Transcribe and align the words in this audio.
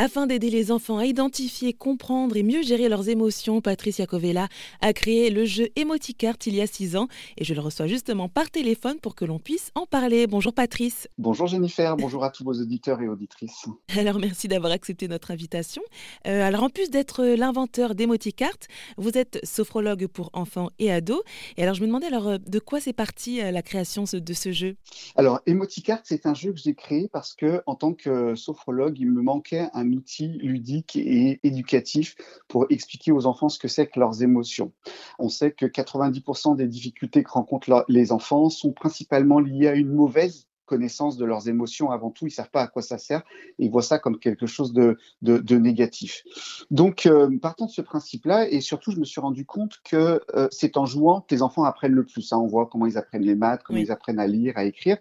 Afin 0.00 0.28
d'aider 0.28 0.48
les 0.48 0.70
enfants 0.70 0.98
à 0.98 1.06
identifier, 1.06 1.72
comprendre 1.72 2.36
et 2.36 2.44
mieux 2.44 2.62
gérer 2.62 2.88
leurs 2.88 3.08
émotions, 3.08 3.60
Patrice 3.60 3.98
Iacovella 3.98 4.46
a 4.80 4.92
créé 4.92 5.28
le 5.28 5.44
jeu 5.44 5.70
Emoticart 5.74 6.36
il 6.46 6.54
y 6.54 6.60
a 6.60 6.68
six 6.68 6.94
ans 6.94 7.08
et 7.36 7.42
je 7.42 7.52
le 7.52 7.60
reçois 7.60 7.88
justement 7.88 8.28
par 8.28 8.48
téléphone 8.48 9.00
pour 9.00 9.16
que 9.16 9.24
l'on 9.24 9.40
puisse 9.40 9.72
en 9.74 9.86
parler. 9.86 10.28
Bonjour 10.28 10.52
Patrice. 10.52 11.08
Bonjour 11.18 11.48
Jennifer, 11.48 11.96
bonjour 11.96 12.22
à 12.22 12.30
tous 12.30 12.44
vos 12.44 12.52
auditeurs 12.52 13.02
et 13.02 13.08
auditrices. 13.08 13.66
Alors 13.98 14.20
merci 14.20 14.46
d'avoir 14.46 14.70
accepté 14.70 15.08
notre 15.08 15.32
invitation. 15.32 15.82
Euh, 16.28 16.46
alors 16.46 16.62
en 16.62 16.70
plus 16.70 16.90
d'être 16.90 17.24
l'inventeur 17.24 17.96
d'Emoticart, 17.96 18.68
vous 18.98 19.18
êtes 19.18 19.44
sophrologue 19.44 20.06
pour 20.06 20.30
enfants 20.32 20.70
et 20.78 20.92
ados. 20.92 21.22
Et 21.56 21.64
alors 21.64 21.74
je 21.74 21.80
me 21.80 21.88
demandais 21.88 22.06
alors 22.06 22.28
euh, 22.28 22.38
de 22.38 22.60
quoi 22.60 22.78
c'est 22.78 22.92
parti 22.92 23.40
euh, 23.40 23.50
la 23.50 23.62
création 23.62 24.04
de 24.12 24.32
ce 24.32 24.52
jeu? 24.52 24.76
Alors 25.16 25.40
Emoticart, 25.46 26.02
c'est 26.04 26.24
un 26.24 26.34
jeu 26.34 26.52
que 26.52 26.60
j'ai 26.60 26.74
créé 26.74 27.08
parce 27.08 27.34
que 27.34 27.62
en 27.66 27.74
tant 27.74 27.94
que 27.94 28.36
sophrologue, 28.36 28.96
il 29.00 29.10
me 29.10 29.22
manquait 29.22 29.66
un 29.74 29.87
outil 29.94 30.38
ludique 30.42 30.96
et 30.96 31.40
éducatif 31.42 32.16
pour 32.48 32.66
expliquer 32.70 33.12
aux 33.12 33.26
enfants 33.26 33.48
ce 33.48 33.58
que 33.58 33.68
c'est 33.68 33.86
que 33.86 34.00
leurs 34.00 34.22
émotions. 34.22 34.72
On 35.18 35.28
sait 35.28 35.52
que 35.52 35.66
90% 35.66 36.56
des 36.56 36.66
difficultés 36.66 37.22
que 37.22 37.30
rencontrent 37.30 37.84
les 37.88 38.12
enfants 38.12 38.48
sont 38.50 38.72
principalement 38.72 39.40
liées 39.40 39.68
à 39.68 39.74
une 39.74 39.92
mauvaise 39.92 40.48
connaissance 40.68 41.16
de 41.16 41.24
leurs 41.24 41.48
émotions 41.48 41.90
avant 41.90 42.10
tout, 42.10 42.26
ils 42.26 42.30
ne 42.30 42.34
savent 42.34 42.50
pas 42.50 42.62
à 42.62 42.68
quoi 42.68 42.82
ça 42.82 42.98
sert, 42.98 43.22
et 43.58 43.64
ils 43.64 43.70
voient 43.70 43.82
ça 43.82 43.98
comme 43.98 44.20
quelque 44.20 44.46
chose 44.46 44.72
de, 44.72 44.98
de, 45.22 45.56
négatif. 45.56 46.22
Donc, 46.70 47.06
euh, 47.06 47.36
partant 47.40 47.66
de 47.66 47.70
ce 47.70 47.80
principe-là, 47.80 48.48
et 48.48 48.60
surtout, 48.60 48.92
je 48.92 49.00
me 49.00 49.04
suis 49.04 49.20
rendu 49.20 49.44
compte 49.44 49.78
que 49.82 50.20
euh, 50.34 50.46
c'est 50.52 50.76
en 50.76 50.86
jouant 50.86 51.22
que 51.22 51.34
les 51.34 51.42
enfants 51.42 51.64
apprennent 51.64 51.92
le 51.92 52.04
plus. 52.04 52.32
Hein. 52.32 52.38
On 52.38 52.46
voit 52.46 52.66
comment 52.66 52.86
ils 52.86 52.98
apprennent 52.98 53.22
les 53.22 53.34
maths, 53.34 53.62
comment 53.64 53.78
ils 53.78 53.90
apprennent 53.90 54.20
à 54.20 54.26
lire, 54.26 54.52
à 54.56 54.64
écrire 54.64 54.98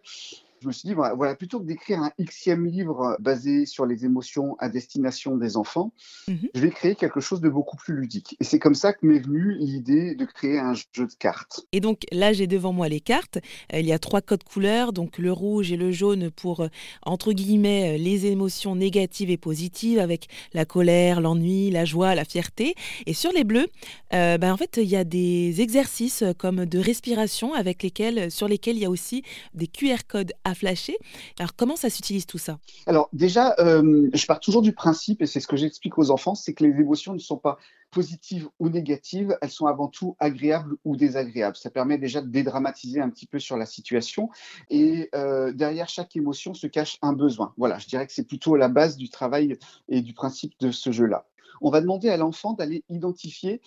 je 0.61 0.67
me 0.67 0.71
suis 0.71 0.87
dit, 0.87 0.93
voilà, 0.93 1.35
plutôt 1.35 1.59
que 1.59 1.65
d'écrire 1.65 1.99
un 1.99 2.11
xème 2.19 2.65
livre 2.65 3.17
basé 3.19 3.65
sur 3.65 3.85
les 3.85 4.05
émotions 4.05 4.55
à 4.59 4.69
destination 4.69 5.37
des 5.37 5.57
enfants, 5.57 5.91
mhm. 6.27 6.49
je 6.53 6.61
vais 6.61 6.69
créer 6.69 6.95
quelque 6.95 7.19
chose 7.19 7.41
de 7.41 7.49
beaucoup 7.49 7.77
plus 7.77 7.95
ludique. 7.95 8.35
Et 8.39 8.43
c'est 8.43 8.59
comme 8.59 8.75
ça 8.75 8.93
que 8.93 9.05
m'est 9.05 9.19
venue 9.19 9.55
l'idée 9.59 10.15
de 10.15 10.25
créer 10.25 10.59
un 10.59 10.73
jeu 10.73 10.83
de 11.07 11.13
cartes. 11.17 11.65
Et 11.71 11.79
donc 11.79 12.01
là, 12.11 12.33
j'ai 12.33 12.47
devant 12.47 12.73
moi 12.73 12.89
les 12.89 12.99
cartes. 12.99 13.39
Euh, 13.73 13.79
il 13.79 13.85
y 13.85 13.93
a 13.93 13.99
trois 13.99 14.21
codes 14.21 14.43
couleurs, 14.43 14.93
donc 14.93 15.17
le 15.17 15.31
rouge 15.31 15.71
et 15.71 15.77
le 15.77 15.91
jaune 15.91 16.31
pour, 16.31 16.61
euh, 16.61 16.67
entre 17.03 17.33
guillemets, 17.33 17.95
euh, 17.95 17.97
les 17.97 18.25
émotions 18.25 18.75
négatives 18.75 19.29
et 19.29 19.37
positives, 19.37 19.99
avec 19.99 20.27
la 20.53 20.65
colère, 20.65 21.21
l'ennui, 21.21 21.69
la 21.69 21.85
joie, 21.85 22.15
la 22.15 22.25
fierté. 22.25 22.75
Et 23.05 23.13
sur 23.13 23.31
les 23.31 23.43
bleus, 23.43 23.67
ben, 24.11 24.51
en 24.51 24.57
fait, 24.57 24.79
il 24.81 24.87
y 24.87 24.95
a 24.95 25.03
des 25.03 25.61
exercices 25.61 26.23
comme 26.37 26.65
de 26.65 26.79
respiration 26.79 27.53
avec 27.53 27.83
lesquels, 27.83 28.31
sur 28.31 28.47
lesquels 28.47 28.77
il 28.77 28.81
y 28.81 28.85
a 28.85 28.89
aussi 28.89 29.23
des 29.53 29.67
QR 29.67 29.97
codes 30.07 30.33
flasher. 30.53 30.97
Alors 31.39 31.55
comment 31.55 31.75
ça 31.75 31.89
s'utilise 31.89 32.25
tout 32.25 32.37
ça? 32.37 32.59
Alors 32.85 33.09
déjà, 33.13 33.55
euh, 33.59 34.09
je 34.13 34.25
pars 34.25 34.39
toujours 34.39 34.61
du 34.61 34.73
principe, 34.73 35.21
et 35.21 35.25
c'est 35.25 35.39
ce 35.39 35.47
que 35.47 35.57
j'explique 35.57 35.97
aux 35.97 36.11
enfants, 36.11 36.35
c'est 36.35 36.53
que 36.53 36.63
les 36.63 36.79
émotions 36.79 37.13
ne 37.13 37.19
sont 37.19 37.37
pas 37.37 37.57
positives 37.91 38.49
ou 38.59 38.69
négatives, 38.69 39.37
elles 39.41 39.49
sont 39.49 39.65
avant 39.65 39.87
tout 39.87 40.15
agréables 40.19 40.75
ou 40.83 40.95
désagréables. 40.95 41.55
Ça 41.55 41.69
permet 41.69 41.97
déjà 41.97 42.21
de 42.21 42.27
dédramatiser 42.27 42.99
un 42.99 43.09
petit 43.09 43.25
peu 43.25 43.39
sur 43.39 43.57
la 43.57 43.65
situation. 43.65 44.29
Et 44.69 45.09
euh, 45.15 45.53
derrière 45.53 45.87
chaque 45.87 46.15
émotion 46.15 46.53
se 46.53 46.67
cache 46.67 46.97
un 47.01 47.13
besoin. 47.13 47.53
Voilà, 47.57 47.79
je 47.79 47.87
dirais 47.87 48.05
que 48.05 48.13
c'est 48.13 48.27
plutôt 48.27 48.55
la 48.55 48.67
base 48.67 48.97
du 48.97 49.09
travail 49.09 49.57
et 49.87 50.01
du 50.01 50.13
principe 50.13 50.53
de 50.59 50.71
ce 50.71 50.91
jeu-là. 50.91 51.25
On 51.61 51.71
va 51.71 51.81
demander 51.81 52.09
à 52.09 52.17
l'enfant 52.17 52.53
d'aller 52.53 52.83
identifier 52.89 53.61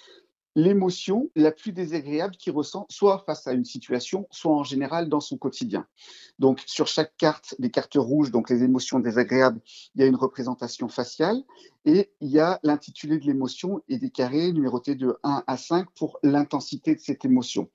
l'émotion 0.56 1.30
la 1.36 1.52
plus 1.52 1.72
désagréable 1.72 2.36
qu'il 2.36 2.52
ressent, 2.52 2.86
soit 2.88 3.22
face 3.26 3.46
à 3.46 3.52
une 3.52 3.64
situation, 3.64 4.26
soit 4.30 4.52
en 4.52 4.64
général 4.64 5.08
dans 5.08 5.20
son 5.20 5.36
quotidien. 5.36 5.86
Donc, 6.38 6.62
sur 6.66 6.86
chaque 6.86 7.16
carte, 7.16 7.54
les 7.58 7.70
cartes 7.70 7.96
rouges, 7.96 8.30
donc 8.30 8.50
les 8.50 8.62
émotions 8.62 8.98
désagréables, 8.98 9.60
il 9.94 10.00
y 10.00 10.04
a 10.04 10.06
une 10.06 10.16
représentation 10.16 10.88
faciale 10.88 11.42
et 11.84 12.10
il 12.20 12.30
y 12.30 12.40
a 12.40 12.58
l'intitulé 12.62 13.18
de 13.18 13.26
l'émotion 13.26 13.82
et 13.88 13.98
des 13.98 14.10
carrés 14.10 14.52
numérotés 14.52 14.94
de 14.94 15.18
1 15.22 15.44
à 15.46 15.56
5 15.56 15.88
pour 15.94 16.18
l'intensité 16.22 16.94
de 16.94 17.00
cette 17.00 17.24
émotion. 17.24 17.70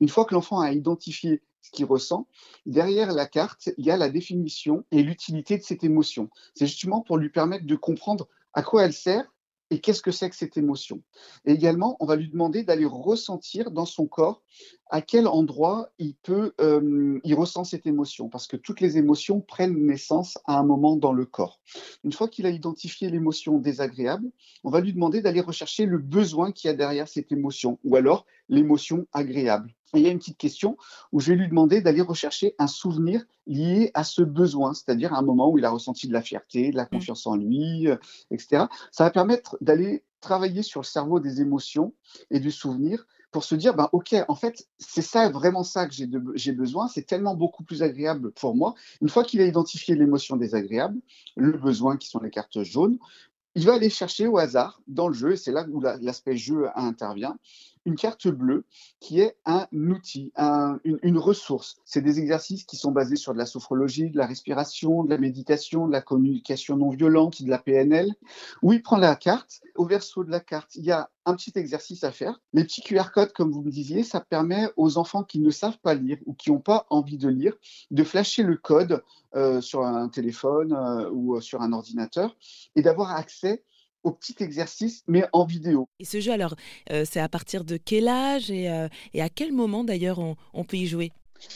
Une 0.00 0.08
fois 0.08 0.24
que 0.24 0.34
l'enfant 0.34 0.60
a 0.60 0.72
identifié 0.72 1.42
ce 1.60 1.70
qu'il 1.70 1.84
ressent, 1.84 2.26
derrière 2.66 3.12
la 3.12 3.26
carte, 3.26 3.70
il 3.78 3.86
y 3.86 3.90
a 3.90 3.96
la 3.96 4.10
définition 4.10 4.84
et 4.90 5.02
l'utilité 5.02 5.58
de 5.58 5.62
cette 5.62 5.84
émotion. 5.84 6.28
C'est 6.54 6.66
justement 6.66 7.00
pour 7.00 7.18
lui 7.18 7.30
permettre 7.30 7.66
de 7.66 7.76
comprendre 7.76 8.28
à 8.52 8.62
quoi 8.62 8.84
elle 8.84 8.92
sert 8.92 9.31
et 9.72 9.80
qu'est-ce 9.80 10.02
que 10.02 10.10
c'est 10.10 10.28
que 10.28 10.36
cette 10.36 10.58
émotion? 10.58 11.00
Également, 11.46 11.96
on 11.98 12.04
va 12.04 12.14
lui 12.14 12.28
demander 12.28 12.62
d'aller 12.62 12.84
ressentir 12.84 13.70
dans 13.70 13.86
son 13.86 14.06
corps 14.06 14.42
à 14.90 15.00
quel 15.00 15.26
endroit 15.26 15.90
il 15.98 16.14
peut, 16.14 16.52
euh, 16.60 17.18
il 17.24 17.34
ressent 17.34 17.64
cette 17.64 17.86
émotion, 17.86 18.28
parce 18.28 18.46
que 18.46 18.58
toutes 18.58 18.82
les 18.82 18.98
émotions 18.98 19.40
prennent 19.40 19.86
naissance 19.86 20.36
à 20.44 20.58
un 20.58 20.62
moment 20.62 20.96
dans 20.96 21.14
le 21.14 21.24
corps. 21.24 21.62
Une 22.04 22.12
fois 22.12 22.28
qu'il 22.28 22.44
a 22.44 22.50
identifié 22.50 23.08
l'émotion 23.08 23.56
désagréable, 23.56 24.30
on 24.62 24.70
va 24.70 24.82
lui 24.82 24.92
demander 24.92 25.22
d'aller 25.22 25.40
rechercher 25.40 25.86
le 25.86 25.96
besoin 25.96 26.52
qu'il 26.52 26.68
y 26.68 26.70
a 26.70 26.76
derrière 26.76 27.08
cette 27.08 27.32
émotion, 27.32 27.78
ou 27.82 27.96
alors 27.96 28.26
l'émotion 28.50 29.06
agréable. 29.14 29.74
Et 29.94 29.98
il 29.98 30.04
y 30.04 30.08
a 30.08 30.10
une 30.10 30.18
petite 30.18 30.38
question 30.38 30.76
où 31.12 31.20
je 31.20 31.32
vais 31.32 31.36
lui 31.36 31.48
demander 31.48 31.80
d'aller 31.80 32.00
rechercher 32.00 32.54
un 32.58 32.66
souvenir 32.66 33.24
lié 33.46 33.90
à 33.94 34.04
ce 34.04 34.22
besoin, 34.22 34.72
c'est-à-dire 34.74 35.12
un 35.12 35.22
moment 35.22 35.50
où 35.50 35.58
il 35.58 35.64
a 35.64 35.70
ressenti 35.70 36.08
de 36.08 36.12
la 36.12 36.22
fierté, 36.22 36.70
de 36.70 36.76
la 36.76 36.84
mmh. 36.84 36.88
confiance 36.88 37.26
en 37.26 37.36
lui, 37.36 37.88
euh, 37.88 37.96
etc. 38.30 38.64
Ça 38.90 39.04
va 39.04 39.10
permettre 39.10 39.56
d'aller 39.60 40.02
travailler 40.20 40.62
sur 40.62 40.80
le 40.80 40.86
cerveau 40.86 41.20
des 41.20 41.40
émotions 41.40 41.92
et 42.30 42.40
du 42.40 42.50
souvenir 42.50 43.06
pour 43.32 43.44
se 43.44 43.54
dire, 43.54 43.74
ben, 43.74 43.88
OK, 43.92 44.14
en 44.28 44.34
fait, 44.34 44.68
c'est 44.78 45.02
ça, 45.02 45.28
vraiment 45.30 45.64
ça 45.64 45.88
que 45.88 45.94
j'ai 45.94 46.52
besoin, 46.52 46.86
c'est 46.86 47.06
tellement 47.06 47.34
beaucoup 47.34 47.64
plus 47.64 47.82
agréable 47.82 48.30
pour 48.32 48.54
moi. 48.54 48.74
Une 49.00 49.08
fois 49.08 49.24
qu'il 49.24 49.40
a 49.40 49.46
identifié 49.46 49.94
l'émotion 49.94 50.36
désagréable, 50.36 51.00
le 51.36 51.52
besoin 51.52 51.96
qui 51.96 52.08
sont 52.08 52.20
les 52.20 52.30
cartes 52.30 52.62
jaunes, 52.62 52.98
il 53.54 53.66
va 53.66 53.74
aller 53.74 53.90
chercher 53.90 54.26
au 54.26 54.38
hasard 54.38 54.80
dans 54.86 55.08
le 55.08 55.14
jeu, 55.14 55.32
et 55.32 55.36
c'est 55.36 55.52
là 55.52 55.66
où 55.70 55.80
l'aspect 55.80 56.36
jeu 56.36 56.68
intervient, 56.74 57.36
une 57.84 57.96
carte 57.96 58.28
bleue 58.28 58.64
qui 59.00 59.20
est 59.20 59.36
un 59.44 59.66
outil, 59.72 60.32
une, 60.84 61.18
ressource. 61.18 61.76
C'est 61.84 62.00
des 62.00 62.18
exercices 62.18 62.64
qui 62.64 62.76
sont 62.76 62.92
basés 62.92 63.16
sur 63.16 63.32
de 63.32 63.38
la 63.38 63.46
sophrologie, 63.46 64.10
de 64.10 64.18
la 64.18 64.26
respiration, 64.26 65.04
de 65.04 65.10
la 65.10 65.18
méditation, 65.18 65.86
de 65.86 65.92
la 65.92 66.00
communication 66.00 66.76
non 66.76 66.90
violente, 66.90 67.42
de 67.42 67.50
la 67.50 67.58
PNL. 67.58 68.12
Où 68.62 68.72
il 68.72 68.82
prend 68.82 68.96
la 68.96 69.16
carte, 69.16 69.60
au 69.76 69.86
verso 69.86 70.24
de 70.24 70.30
la 70.30 70.40
carte, 70.40 70.74
il 70.76 70.84
y 70.84 70.90
a 70.90 71.10
un 71.24 71.34
petit 71.34 71.52
exercice 71.54 72.04
à 72.04 72.10
faire. 72.10 72.40
Les 72.52 72.64
petits 72.64 72.82
QR 72.82 73.10
codes, 73.12 73.32
comme 73.32 73.50
vous 73.50 73.62
me 73.62 73.70
disiez, 73.70 74.02
ça 74.02 74.20
permet 74.20 74.68
aux 74.76 74.98
enfants 74.98 75.22
qui 75.22 75.40
ne 75.40 75.50
savent 75.50 75.78
pas 75.78 75.94
lire 75.94 76.18
ou 76.26 76.34
qui 76.34 76.50
n'ont 76.50 76.60
pas 76.60 76.86
envie 76.90 77.18
de 77.18 77.28
lire 77.28 77.54
de 77.90 78.04
flasher 78.04 78.42
le 78.42 78.56
code 78.56 79.02
euh, 79.34 79.60
sur 79.60 79.82
un 79.82 80.08
téléphone 80.08 80.72
euh, 80.72 81.10
ou 81.10 81.40
sur 81.40 81.62
un 81.62 81.72
ordinateur 81.72 82.36
et 82.74 82.82
d'avoir 82.82 83.12
accès 83.12 83.64
au 84.02 84.12
petit 84.12 84.36
exercice, 84.40 85.02
mais 85.06 85.24
en 85.32 85.44
vidéo. 85.44 85.88
Et 85.98 86.04
ce 86.04 86.20
jeu, 86.20 86.32
alors, 86.32 86.54
euh, 86.90 87.04
c'est 87.08 87.20
à 87.20 87.28
partir 87.28 87.64
de 87.64 87.76
quel 87.76 88.08
âge 88.08 88.50
et, 88.50 88.70
euh, 88.70 88.88
à 89.18 89.28
quel 89.28 89.52
moment 89.52 89.84
d'ailleurs 89.84 90.18
on, 90.18 90.64
peut 90.64 90.76
y 90.76 90.86
jouer? 90.86 91.12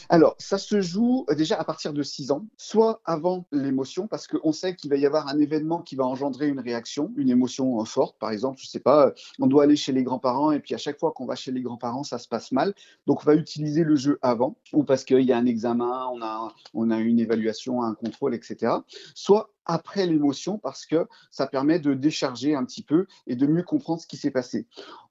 Alors, 0.08 0.34
ça 0.38 0.58
se 0.58 0.80
joue 0.80 1.24
euh, 1.30 1.34
déjà 1.34 1.56
à 1.56 1.64
partir 1.64 1.92
de 1.92 2.02
6 2.02 2.32
ans, 2.32 2.44
soit 2.56 3.00
avant 3.04 3.46
l'émotion, 3.52 4.08
parce 4.08 4.26
qu'on 4.26 4.52
sait 4.52 4.74
qu'il 4.74 4.90
va 4.90 4.96
y 4.96 5.06
avoir 5.06 5.28
un 5.28 5.38
événement 5.38 5.80
qui 5.80 5.94
va 5.94 6.04
engendrer 6.04 6.48
une 6.48 6.58
réaction, 6.58 7.12
une 7.16 7.30
émotion 7.30 7.84
forte. 7.84 8.18
Par 8.18 8.30
exemple, 8.30 8.58
je 8.60 8.66
ne 8.66 8.70
sais 8.70 8.80
pas, 8.80 9.12
on 9.38 9.46
doit 9.46 9.62
aller 9.62 9.76
chez 9.76 9.92
les 9.92 10.02
grands-parents 10.02 10.50
et 10.50 10.60
puis 10.60 10.74
à 10.74 10.78
chaque 10.78 10.98
fois 10.98 11.12
qu'on 11.12 11.26
va 11.26 11.36
chez 11.36 11.52
les 11.52 11.60
grands-parents, 11.60 12.02
ça 12.02 12.18
se 12.18 12.26
passe 12.26 12.50
mal. 12.50 12.74
Donc, 13.06 13.22
on 13.22 13.26
va 13.26 13.34
utiliser 13.34 13.84
le 13.84 13.96
jeu 13.96 14.18
avant, 14.22 14.56
ou 14.72 14.82
parce 14.82 15.04
qu'il 15.04 15.22
y 15.22 15.32
a 15.32 15.36
un 15.36 15.46
examen, 15.46 16.08
on 16.12 16.20
a, 16.22 16.52
on 16.74 16.90
a 16.90 16.98
une 16.98 17.20
évaluation, 17.20 17.82
un 17.82 17.94
contrôle, 17.94 18.34
etc. 18.34 18.72
Soit 19.14 19.50
après 19.66 20.06
l'émotion 20.06 20.59
parce 20.59 20.87
que 20.87 21.06
ça 21.31 21.47
permet 21.47 21.78
de 21.78 21.94
décharger 21.94 22.54
un 22.54 22.65
petit 22.65 22.82
peu 22.82 23.06
et 23.27 23.37
de 23.37 23.47
mieux 23.47 23.62
comprendre 23.62 24.00
ce 24.00 24.06
qui 24.06 24.16
s'est 24.16 24.31
passé. 24.31 24.66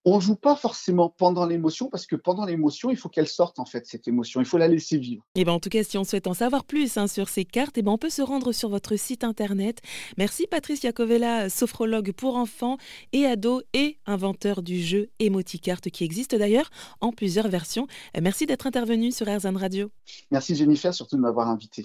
On 0.08 0.20
joue 0.20 0.36
pas 0.36 0.56
forcément 0.56 1.10
pendant 1.10 1.46
l'émotion 1.46 1.90
parce 1.90 2.06
que 2.06 2.16
pendant 2.16 2.46
l'émotion, 2.46 2.92
il 2.92 2.98
faut 2.98 3.10
qu'elle 3.10 3.28
sorte 3.28 3.60
en 3.60 3.66
fait 3.66 3.88
cette 3.88 4.08
émotion. 4.08 4.40
Il 4.40 4.46
faut 4.46 4.60
la 4.60 4.68
laisser 4.68 4.98
vivre. 4.98 5.24
Et 5.34 5.42
eh 5.42 5.46
ben 5.46 5.54
en 5.54 5.60
tout 5.60 5.70
cas, 5.70 5.84
si 5.84 5.98
on 5.98 6.04
souhaite 6.04 6.28
en 6.28 6.36
savoir 6.36 6.64
plus 6.64 6.98
hein, 6.98 7.08
sur 7.08 7.28
ces 7.28 7.44
cartes, 7.44 7.78
et 7.78 7.80
eh 7.80 7.84
ben 7.84 7.92
on 7.92 7.98
peut 7.98 8.12
se 8.12 8.22
rendre 8.22 8.52
sur 8.52 8.70
votre 8.70 8.96
site 8.98 9.24
internet. 9.24 9.82
Merci 10.18 10.46
Patricia 10.46 10.92
Covella, 10.92 11.50
sophrologue 11.50 12.12
pour 12.12 12.36
enfants 12.36 12.78
et 13.13 13.25
ados 13.25 13.63
et 13.74 13.98
inventeur 14.06 14.62
du 14.62 14.80
jeu 14.80 15.10
Emoticarte 15.19 15.90
qui 15.90 16.04
existe 16.04 16.36
d'ailleurs 16.36 16.69
en 17.01 17.12
plusieurs 17.12 17.48
versions. 17.48 17.88
Merci 18.22 18.46
d'être 18.46 18.68
intervenu 18.68 19.12
sur 19.12 19.28
Airzone 19.28 19.58
Radio. 19.58 19.90
Merci 20.30 20.56
Jennifer 20.56 20.94
surtout 20.94 21.16
de 21.16 21.22
m'avoir 21.22 21.50
invité. 21.50 21.84